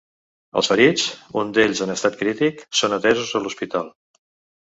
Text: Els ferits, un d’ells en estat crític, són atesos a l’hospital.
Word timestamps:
Els 0.59 0.69
ferits, 0.71 1.03
un 1.41 1.51
d’ells 1.57 1.81
en 1.87 1.93
estat 1.95 2.17
crític, 2.21 2.63
són 2.79 2.97
atesos 2.97 3.35
a 3.37 3.43
l’hospital. 3.45 3.93